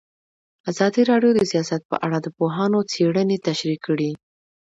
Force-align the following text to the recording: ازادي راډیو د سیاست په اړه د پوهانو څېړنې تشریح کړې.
ازادي 0.71 1.01
راډیو 1.11 1.31
د 1.35 1.41
سیاست 1.51 1.81
په 1.91 1.95
اړه 2.05 2.17
د 2.21 2.27
پوهانو 2.37 2.79
څېړنې 2.91 3.37
تشریح 3.47 3.79
کړې. 3.87 4.11